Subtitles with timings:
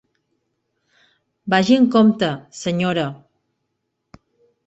[1.55, 2.31] Vagi amb compte,
[2.63, 3.03] senyora.